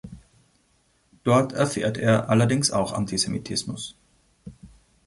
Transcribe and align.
Dort 1.23 1.53
erfährt 1.53 1.99
er 1.99 2.27
allerdings 2.29 2.71
auch 2.71 2.91
Antisemitismus. 2.93 3.95